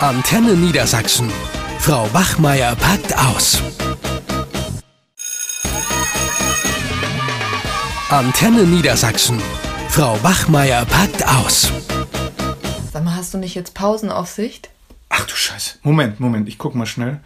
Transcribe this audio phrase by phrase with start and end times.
[0.00, 1.30] Antenne Niedersachsen.
[1.78, 3.62] Frau Wachmeier packt aus.
[8.10, 9.40] Antenne Niedersachsen.
[9.88, 11.72] Frau Wachmeier packt aus.
[12.92, 14.70] Sag mal, hast du nicht jetzt Pausenaufsicht?
[15.08, 15.78] Ach du Scheiße.
[15.82, 17.20] Moment, Moment, ich guck mal schnell.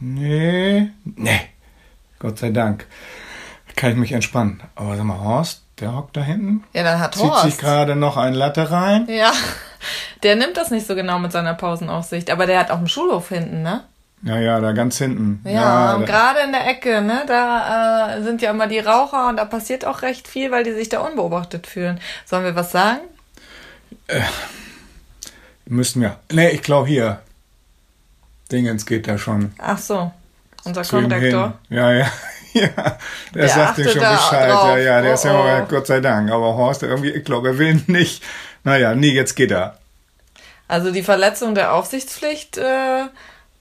[0.00, 1.40] Nee, nee.
[2.18, 2.86] Gott sei Dank.
[3.76, 4.62] Kann ich mich entspannen.
[4.76, 6.64] Aber sag mal, Horst, der hockt da hinten?
[6.72, 7.44] Ja, dann hat Zieht Horst.
[7.44, 9.06] sich gerade noch ein Latte rein?
[9.08, 9.32] Ja,
[10.24, 12.30] der nimmt das nicht so genau mit seiner Pausenaufsicht.
[12.30, 13.84] Aber der hat auch einen Schulhof hinten, ne?
[14.22, 15.42] Ja, ja, da ganz hinten.
[15.46, 17.22] Ja, da- gerade in der Ecke, ne?
[17.26, 20.72] Da äh, sind ja immer die Raucher und da passiert auch recht viel, weil die
[20.72, 22.00] sich da unbeobachtet fühlen.
[22.24, 23.00] Sollen wir was sagen?
[25.66, 26.16] müssten wir.
[26.32, 27.20] Nee, ich glaube hier.
[28.52, 29.52] Dingens geht da schon.
[29.58, 30.12] Ach so,
[30.64, 31.52] unser hin.
[31.70, 32.06] Ja, ja.
[32.56, 32.98] Ja, der,
[33.34, 34.48] Der sagt dir schon Bescheid.
[34.48, 34.68] drauf.
[34.68, 35.66] Ja, ja, der Oh, ist ja mal, oh.
[35.68, 36.30] Gott sei Dank.
[36.30, 38.22] Aber Horst, irgendwie, ich glaube, er will nicht.
[38.62, 39.76] Naja, nee, jetzt geht er.
[40.68, 43.04] Also die Verletzung der Aufsichtspflicht äh,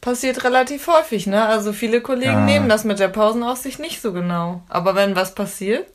[0.02, 1.45] passiert relativ häufig, ne?
[1.45, 2.45] Also viele Kollegen Ja.
[2.45, 4.62] nehmen das mit der Pausenaufsicht nicht so genau.
[4.70, 5.88] Aber wenn was passiert,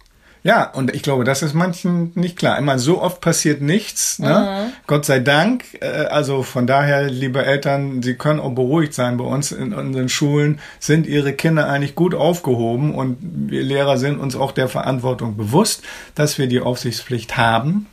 [0.44, 2.56] Ja, und ich glaube, das ist manchen nicht klar.
[2.58, 4.68] Immer so oft passiert nichts, ne?
[4.68, 4.72] Mhm.
[4.86, 5.64] Gott sei Dank.
[5.80, 9.16] Äh, Also von daher, liebe Eltern, Sie können auch beruhigt sein.
[9.16, 14.20] Bei uns in unseren Schulen sind Ihre Kinder eigentlich gut aufgehoben und wir Lehrer sind
[14.20, 15.82] uns auch der Verantwortung bewusst,
[16.14, 17.86] dass wir die Aufsichtspflicht haben.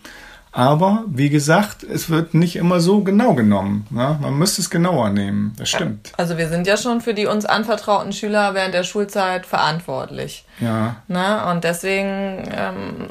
[0.58, 3.86] Aber wie gesagt, es wird nicht immer so genau genommen.
[3.90, 4.18] Ne?
[4.22, 5.54] Man müsste es genauer nehmen.
[5.58, 6.14] Das stimmt.
[6.16, 10.46] also wir sind ja schon für die uns anvertrauten Schüler während der Schulzeit verantwortlich.
[10.62, 10.96] Ja.
[11.10, 11.46] Ne?
[11.52, 13.08] Und deswegen, ähm,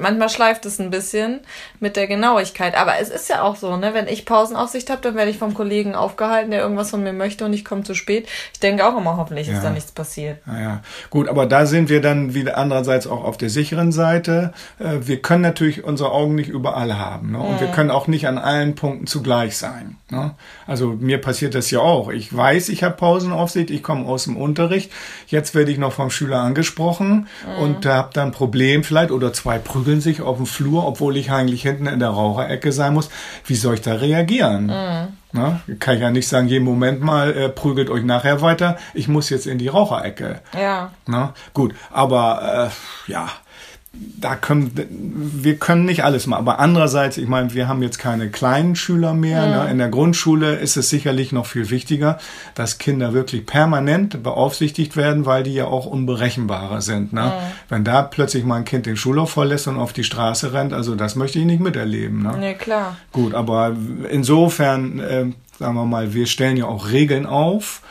[0.00, 1.38] manchmal schleift es ein bisschen
[1.78, 2.76] mit der Genauigkeit.
[2.76, 3.94] Aber es ist ja auch so, ne?
[3.94, 7.44] wenn ich Pausenaufsicht habe, dann werde ich vom Kollegen aufgehalten, der irgendwas von mir möchte
[7.44, 8.26] und ich komme zu spät.
[8.52, 9.62] Ich denke auch immer, hoffentlich ist Ja.
[9.62, 10.44] da nichts passiert.
[10.44, 14.52] Naja, gut, aber da sind wir dann wieder andererseits auch auf der sicheren Seite.
[14.80, 17.32] Äh, Wir können natürlich unsere Augen nicht überall haben.
[17.32, 17.38] Ne?
[17.38, 19.96] Und wir können auch nicht an allen Punkten zugleich sein.
[20.10, 20.32] Ne?
[20.66, 22.10] Also mir passiert das ja auch.
[22.10, 24.90] Ich weiß, ich habe Pausenaufsicht, ich komme aus dem Unterricht.
[25.26, 27.26] Jetzt werde ich noch vom Schüler angesprochen
[27.60, 31.16] und da habe dann ein Problem vielleicht oder zwei prügeln sich auf dem Flur, obwohl
[31.16, 33.10] ich eigentlich hinten in der Raucherecke sein muss.
[33.44, 34.66] Wie soll ich da reagieren?
[35.32, 35.60] Ne?
[35.78, 38.76] Kann ich ja nicht sagen, jeden Moment mal äh, prügelt euch nachher weiter.
[38.94, 40.40] Ich muss jetzt in die Raucherecke.
[40.58, 40.90] Ja.
[41.06, 42.70] Na, gut, aber
[43.06, 43.28] äh, ja,
[43.92, 44.70] da können
[45.42, 46.40] wir können nicht alles machen.
[46.40, 49.46] Aber andererseits, ich meine, wir haben jetzt keine kleinen Schüler mehr.
[49.46, 49.70] Ne?
[49.70, 52.18] In der Grundschule ist es sicherlich noch viel wichtiger,
[52.54, 57.12] dass Kinder wirklich permanent beaufsichtigt werden, weil die ja auch unberechenbarer sind.
[57.12, 57.32] Ne?
[57.68, 60.94] Wenn da plötzlich mal ein Kind den Schulhof verlässt und auf die Straße rennt, also
[60.94, 62.22] das möchte ich nicht miterleben.
[62.22, 62.36] Ne?
[62.38, 62.96] Nee, klar.
[63.10, 63.74] Gut, aber
[64.08, 65.26] insofern, äh,
[65.58, 67.82] sagen wir mal, wir stellen ja auch Regeln auf,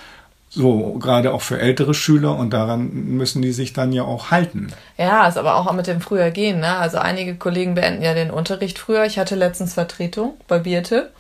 [0.50, 4.74] so gerade auch für ältere Schüler und daran müssen die sich dann ja auch halten.
[4.98, 6.78] Ja, ist aber auch mit dem früher gehen, ne?
[6.78, 9.06] Also einige Kollegen beenden ja den Unterricht früher.
[9.06, 11.12] Ich hatte letztens Vertretung bei Birte.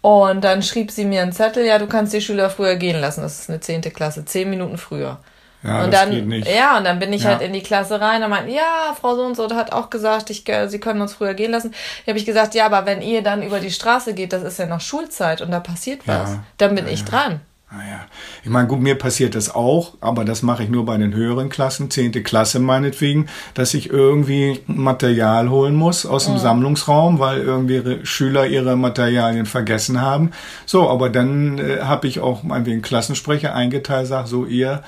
[0.00, 3.22] Und dann schrieb sie mir einen Zettel, ja, du kannst die Schüler früher gehen lassen.
[3.22, 5.18] Das ist eine zehnte Klasse, zehn Minuten früher.
[5.64, 6.46] Ja, und das dann, geht nicht.
[6.48, 7.30] ja, und dann bin ich Ja.
[7.30, 10.30] halt in die Klasse rein und meinte, ja, Frau so und so hat auch gesagt,
[10.30, 11.72] ich, äh, Sie können uns früher gehen lassen.
[12.06, 14.60] Da habe ich gesagt, ja, aber wenn ihr dann über die Straße geht, das ist
[14.60, 16.44] ja noch Schulzeit und da passiert was, Ja.
[16.58, 17.40] dann bin ich dran.
[17.70, 18.00] Naja,
[18.42, 21.50] ich meine, gut, mir passiert das auch, aber das mache ich nur bei den höheren
[21.50, 28.06] Klassen, zehnte Klasse meinetwegen, dass ich irgendwie Material holen muss aus dem Sammlungsraum, weil irgendwie
[28.06, 30.30] Schüler ihre Materialien vergessen haben.
[30.64, 34.82] So, aber dann äh, habe ich auch meinetwegen Klassensprecher eingeteilt, sag so, ihr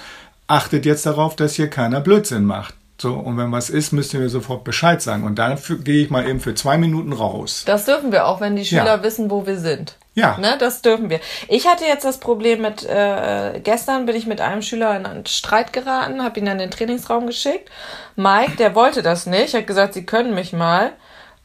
[0.46, 2.74] achtet jetzt darauf, dass hier keiner Blödsinn macht.
[3.00, 5.24] So, und wenn was ist, müsst ihr mir sofort Bescheid sagen.
[5.24, 7.62] Und dann gehe ich mal eben für zwei Minuten raus.
[7.66, 9.02] Das dürfen wir auch, wenn die Schüler Ja.
[9.02, 9.96] wissen, wo wir sind.
[10.14, 10.36] Ja.
[10.38, 11.20] Ne, das dürfen wir.
[11.48, 15.24] Ich hatte jetzt das Problem mit, äh, gestern bin ich mit einem Schüler in einen
[15.26, 17.70] Streit geraten, habe ihn dann in den Trainingsraum geschickt.
[18.16, 20.92] Mike, der wollte das nicht, hat gesagt, sie können mich mal.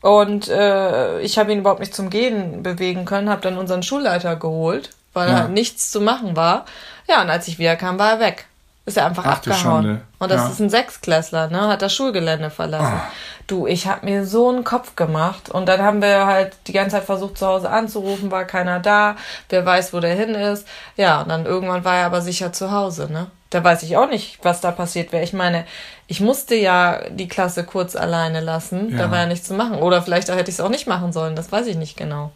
[0.01, 4.35] Und äh, ich habe ihn überhaupt nicht zum Gehen bewegen können, habe dann unseren Schulleiter
[4.35, 5.47] geholt, weil Ja.
[5.47, 6.65] nichts zu machen war.
[7.07, 8.45] Ja, und als ich wiederkam, war er weg.
[8.85, 10.01] Ist er einfach Ach abgehauen.
[10.19, 10.47] Und das Ja.
[10.49, 11.67] ist ein Sechsklässler, ne?
[11.67, 12.93] Hat das Schulgelände verlassen.
[13.01, 13.11] Ah.
[13.47, 15.49] Du, ich hab mir so einen Kopf gemacht.
[15.49, 19.15] Und dann haben wir halt die ganze Zeit versucht, zu Hause anzurufen, war keiner da,
[19.49, 20.67] wer weiß, wo der hin ist.
[20.97, 23.27] Ja, und dann irgendwann war er aber sicher zu Hause, ne?
[23.49, 25.23] Da weiß ich auch nicht, was da passiert wäre.
[25.23, 25.65] Ich meine,
[26.07, 28.91] ich musste ja die Klasse kurz alleine lassen.
[28.91, 28.97] Ja.
[29.05, 29.79] Da war ja nichts zu machen.
[29.81, 31.35] Oder vielleicht hätte ich es auch nicht machen sollen.
[31.35, 32.31] Das weiß ich nicht genau.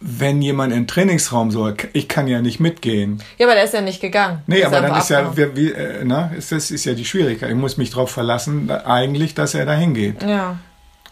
[0.00, 3.22] Wenn jemand in den Trainingsraum soll, ich kann ja nicht mitgehen.
[3.38, 4.42] Ja, aber der ist ja nicht gegangen.
[4.46, 5.56] Nee, aber dann ist ja, abgehauen.
[5.56, 7.48] wie, wie, äh, na, ist, das ist ja die Schwierigkeit.
[7.50, 10.22] Ich muss mich darauf verlassen, da- eigentlich, dass er da hingeht.
[10.22, 10.58] Ja,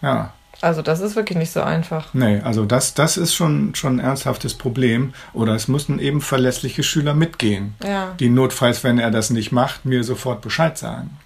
[0.02, 0.32] Ja.
[0.60, 2.12] also das ist wirklich nicht so einfach.
[2.12, 5.14] Nee, also das, das ist schon, schon ein ernsthaftes Problem.
[5.32, 7.74] Oder es müssen eben verlässliche Schüler mitgehen.
[7.82, 8.12] Ja.
[8.20, 11.16] Die notfalls, wenn er das nicht macht, mir sofort Bescheid sagen.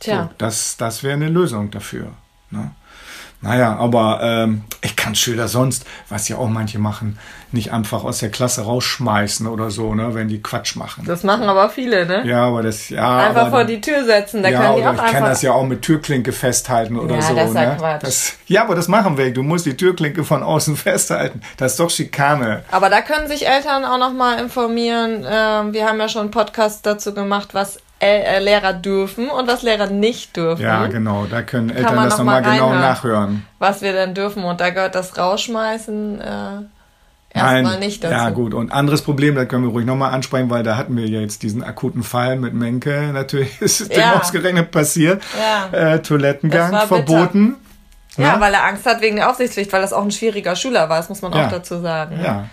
[0.00, 0.24] Tja.
[0.24, 2.08] So, das das wäre eine Lösung dafür.
[2.50, 2.72] Ne?
[3.40, 4.64] Naja, aber ähm,
[5.04, 7.18] kann Schüler sonst, was ja auch manche machen,
[7.52, 11.04] nicht einfach aus der Klasse rausschmeißen oder so, ne, wenn die Quatsch machen.
[11.06, 12.26] Das machen aber viele, ne?
[12.26, 13.18] Ja, aber das, ja.
[13.18, 15.28] Einfach aber vor die Tür setzen, da ja, können die oder auch ich kann einfach.
[15.28, 17.34] das ja auch mit Türklinke festhalten oder Ja, so.
[17.34, 17.76] das ist ja ne?
[17.78, 18.02] Quatsch.
[18.02, 19.30] Das, ja, aber das machen wir.
[19.32, 21.42] Du musst die Türklinke von außen festhalten.
[21.58, 22.64] Das ist doch Schikane.
[22.70, 25.26] Aber da können sich Eltern auch noch mal informieren.
[25.30, 29.48] Ähm, wir haben ja schon einen Podcast dazu gemacht, was El äh, Lehrer dürfen und
[29.48, 30.62] was Lehrer nicht dürfen.
[30.62, 31.26] Ja, genau.
[31.30, 33.46] Da können Eltern man das noch nochmal mal genau nachhören.
[33.58, 34.44] Was wir denn dürfen.
[34.44, 38.14] Und da gehört das Rausschmeißen äh, erstmal nicht dazu.
[38.14, 38.54] Ja, gut.
[38.54, 41.42] Und anderes Problem, da können wir ruhig nochmal ansprechen, weil da hatten wir ja jetzt
[41.42, 43.10] diesen akuten Fall mit Menke.
[43.12, 44.20] Natürlich ist es dem Ja.
[44.20, 45.22] ausgerechnet passiert.
[45.72, 45.94] Ja.
[45.94, 47.56] Äh, Toilettengang Das verboten.
[48.16, 48.40] Ja, Ne?
[48.40, 51.08] weil er Angst hat wegen der Aufsichtspflicht, weil das auch ein schwieriger Schüler war, das
[51.08, 51.46] muss man Ja.
[51.46, 52.20] auch dazu sagen.
[52.22, 52.44] Ja.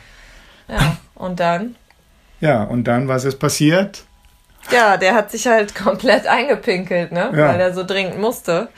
[0.67, 0.97] ja.
[1.13, 1.75] Und dann?
[2.39, 4.03] Ja, und dann, was ist passiert?
[4.69, 7.31] Ja, der hat sich halt komplett eingepinkelt, ne?
[7.33, 7.49] Ja.
[7.49, 8.69] Weil er so dringend musste.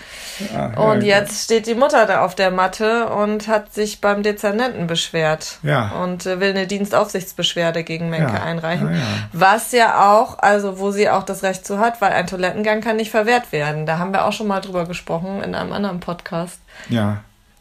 [0.53, 4.23] Ja, Und ja, jetzt steht die Mutter da auf der Matte und hat sich beim
[4.23, 5.59] Dezernenten beschwert.
[5.61, 5.91] Ja.
[6.01, 8.93] Und äh, will eine Dienstaufsichtsbeschwerde gegen Menke einreichen.
[8.93, 9.01] Ja.
[9.31, 12.95] Was ja auch, also wo sie auch das Recht zu hat, weil ein Toilettengang kann
[12.95, 13.85] nicht verwehrt werden.
[13.85, 16.59] Da haben wir auch schon mal drüber gesprochen in einem anderen Podcast.
[16.89, 17.17] Ja,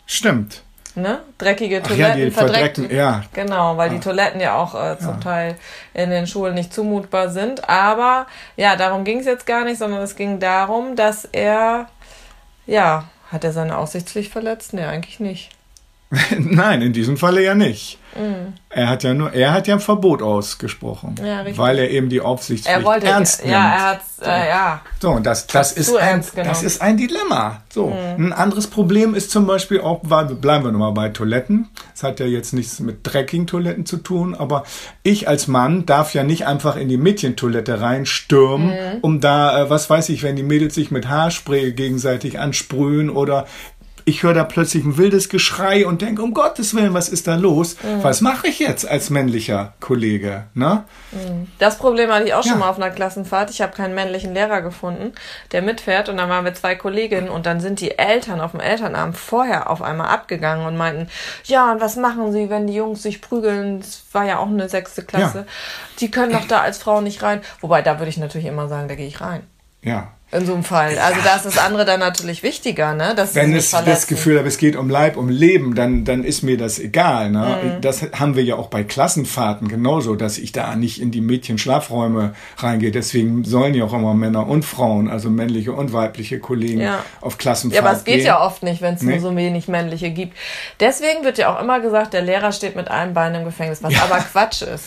[0.07, 0.63] stimmt.
[0.95, 1.21] Ne?
[1.39, 2.77] Dreckige Ach ja, Toiletten, die verdreckt.
[2.77, 3.23] verdreckten, ja.
[3.33, 5.57] Genau, weil die Toiletten ja auch äh, zum Teil
[5.95, 7.69] in den Schulen nicht zumutbar sind.
[7.69, 11.87] Aber ja, darum ging es jetzt gar nicht, sondern es ging darum, dass er,
[12.67, 14.75] ja, hat er seine Aussichtspflicht verletzt?
[14.75, 15.51] Nee, eigentlich nicht.
[16.39, 17.99] Nein, in diesem Falle ja nicht.
[18.69, 21.25] Er hat ja nur, er hat ja ein Verbot ausgesprochen, Mhm.
[21.27, 23.53] Ja, weil er eben die Aufsichtspflicht Er wollte, ernst nimmt.
[23.53, 24.83] ja, er hat's, äh, ja.
[25.01, 26.19] So, und das, das, ist ein.
[26.19, 26.45] Mhm.
[26.45, 27.63] das ist ein Dilemma.
[27.73, 31.69] So, ein anderes Problem ist zum Beispiel auch, weil- bleiben wir nochmal bei Toiletten.
[31.95, 34.65] Das hat ja jetzt nichts mit dreckigen Toiletten zu tun, aber
[35.03, 38.99] ich als Mann darf ja nicht einfach in die Mädchentoilette reinstürmen, Mhm.
[39.01, 43.47] um da, äh, was weiß ich, wenn die Mädels sich mit Haarspray gegenseitig ansprühen oder
[44.05, 47.35] ich höre da plötzlich ein wildes Geschrei und denke, um Gottes Willen, was ist da
[47.37, 47.77] los?
[47.83, 48.03] Mhm.
[48.03, 50.45] Was mache ich jetzt als männlicher Kollege?
[50.55, 50.85] Ne?
[51.59, 52.51] Das Problem hatte ich auch Ja.
[52.53, 53.51] schon mal auf einer Klassenfahrt.
[53.51, 55.13] Ich habe keinen männlichen Lehrer gefunden,
[55.53, 56.09] der mitfährt.
[56.09, 59.71] Und dann waren wir zwei Kolleginnen und dann sind die Eltern auf dem Elternabend vorher
[59.71, 61.09] auf einmal abgegangen und meinten,
[61.45, 63.81] ja, und was machen sie, wenn die Jungs sich prügeln?
[63.81, 65.39] Das war ja auch eine sechste Klasse.
[65.39, 65.45] Ja.
[66.01, 67.41] Die können doch da als Frau nicht rein.
[67.61, 69.43] Wobei, da würde ich natürlich immer sagen, da gehe ich rein.
[69.83, 70.09] Ja.
[70.35, 70.99] In so einem Fall.
[70.99, 73.15] Also da ist das andere dann natürlich wichtiger, ne?
[73.15, 73.91] Dass Wenn es verletzen.
[73.91, 77.31] das Gefühl habe, es geht um Leib, um Leben, dann, dann ist mir das egal.
[77.31, 77.59] Ne?
[77.77, 77.81] Mhm.
[77.83, 82.35] Das haben wir ja auch bei Klassenfahrten genauso, dass ich da nicht in die Mädchenschlafräume
[82.57, 82.91] reingehe.
[82.91, 87.05] Deswegen sollen ja auch immer Männer und Frauen, also männliche und weibliche Kollegen Ja.
[87.21, 88.27] auf Ja, Klassenfahrt aber es geht gehen.
[88.27, 89.13] ja oft nicht, wenn es Nee.
[89.19, 90.37] nur so wenig männliche gibt.
[90.81, 93.93] Deswegen wird ja auch immer gesagt, der Lehrer steht mit einem Bein im Gefängnis, was
[94.01, 94.85] aber Quatsch ist.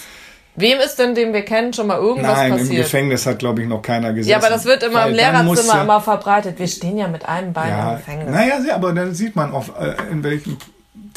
[0.57, 2.84] Wem ist denn, den wir kennen, schon mal irgendwas Nein, im passiert?
[2.84, 4.30] Gefängnis hat, glaube ich, noch keiner gesessen.
[4.30, 6.57] ja, aber das wird immer Weil im Lehrerzimmer immer verbreitet.
[6.60, 8.30] Wir stehen ja mit einem Bein im Ja, Gefängnis.
[8.30, 10.57] naja, sehr, aber dann sieht man auch, äh, in welchem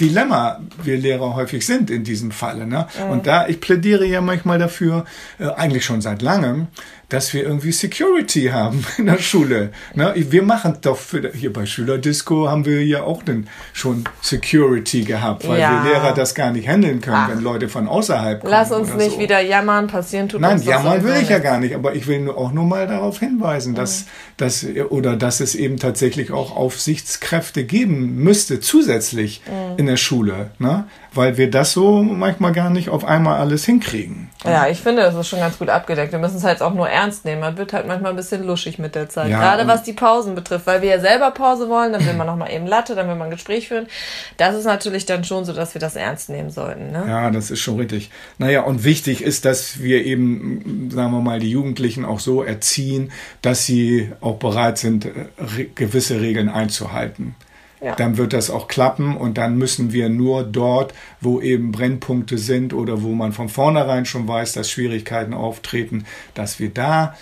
[0.00, 2.66] Dilemma wir Lehrer häufig sind in diesem Falle.
[2.66, 2.86] Ne?
[3.10, 5.04] Und da, ich plädiere ja manchmal dafür,
[5.38, 6.68] äh, eigentlich schon seit langem,
[7.08, 9.70] dass wir irgendwie Security haben in der Schule.
[9.94, 10.12] Ne?
[10.14, 15.48] Wir machen doch für, hier bei Schülerdisco haben wir ja auch denn schon Security gehabt,
[15.48, 15.82] weil Ja.
[15.84, 17.30] wir Lehrer das gar nicht handeln können, Ach.
[17.30, 18.50] wenn Leute von außerhalb kommen.
[18.50, 19.18] Lass uns nicht so.
[19.20, 22.06] wieder jammern, passieren tut Nein, uns das jammern will ich ja gar nicht, aber ich
[22.06, 24.04] will nur auch nur mal darauf hinweisen, dass,
[24.36, 29.40] dass, oder dass es eben tatsächlich auch Aufsichtskräfte geben müsste, zusätzlich
[29.78, 30.84] in der Schule, ne?
[31.12, 34.30] Weil wir das so manchmal gar nicht auf einmal alles hinkriegen.
[34.44, 36.12] Ja, ich finde, das ist schon ganz gut abgedeckt.
[36.12, 37.40] Wir müssen es halt auch nur ernst nehmen.
[37.40, 39.30] Man wird halt manchmal ein bisschen luschig mit der Zeit.
[39.30, 42.28] Ja, Gerade was die Pausen betrifft, weil wir ja selber Pause wollen, dann will man
[42.28, 43.88] noch mal eben Latte, dann will man ein Gespräch führen.
[44.36, 46.92] Das ist natürlich dann schon so, dass wir das ernst nehmen sollten.
[46.92, 47.04] Ne?
[47.08, 48.10] Ja, das ist schon richtig.
[48.38, 53.10] Naja, und wichtig ist, dass wir eben, sagen wir mal, die Jugendlichen auch so erziehen,
[53.42, 57.34] dass sie auch bereit sind, äh, gewisse Regeln einzuhalten.
[57.80, 57.94] Ja.
[57.94, 62.72] Dann wird das auch klappen und dann müssen wir nur dort, wo eben Brennpunkte sind
[62.74, 66.04] oder wo man von vornherein schon weiß, dass Schwierigkeiten auftreten,
[66.34, 67.14] dass wir da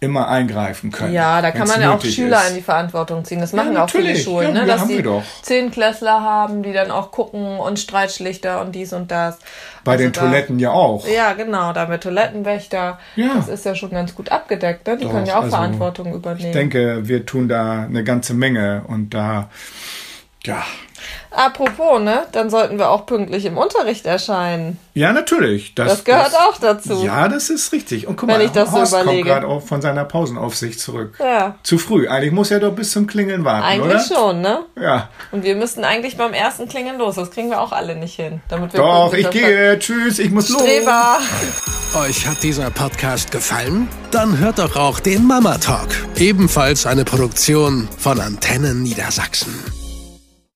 [0.00, 1.14] immer eingreifen können.
[1.14, 2.50] Ja, da kann man ja auch Schüler ist.
[2.50, 3.40] in die Verantwortung ziehen.
[3.40, 4.14] Das machen auch viele.
[4.14, 4.60] Schulen, Ja, ne?
[4.60, 5.22] ja, dass haben die wir doch.
[5.40, 9.38] Zehnklässler haben, die dann auch gucken und Streitschlichter und dies und das.
[9.82, 11.08] Bei Also den da- Toiletten ja auch.
[11.08, 12.98] Ja, genau, da mit Toilettenwächter.
[13.16, 13.30] Ja.
[13.36, 14.98] Das ist ja schon ganz gut abgedeckt, ne?
[14.98, 16.48] Die Doch, können ja auch also, Verantwortung übernehmen.
[16.48, 19.48] Ich denke, wir tun da eine ganze Menge und da,
[20.44, 20.62] ja,
[21.30, 22.22] Apropos, ne?
[22.32, 24.78] Dann sollten wir auch pünktlich im Unterricht erscheinen.
[24.94, 25.74] ja, natürlich.
[25.74, 27.04] Das, Das gehört auch dazu.
[27.04, 28.06] Ja, das ist richtig.
[28.06, 29.28] Und guck Wenn mal, ich das so Horst kommt überlege.
[29.28, 31.18] gerade auch von seiner Pausenaufsicht zurück.
[31.20, 31.56] Ja.
[31.62, 32.08] Zu früh.
[32.08, 34.16] Eigentlich muss er doch bis zum Klingeln warten, Eigentlich oder?
[34.16, 34.60] schon, ne?
[34.80, 35.08] Ja.
[35.32, 37.16] Und wir müssten eigentlich beim ersten Klingeln los.
[37.16, 38.40] Das kriegen wir auch alle nicht hin.
[38.48, 39.78] Damit wir Doch, ich gehe.
[39.78, 40.62] Tschüss, ich muss der- los.
[40.62, 41.18] Streber.
[42.06, 43.88] Euch hat dieser Podcast gefallen?
[44.10, 49.52] Dann hört doch auch den Mama Talk, ebenfalls eine Produktion von Antennen Niedersachsen.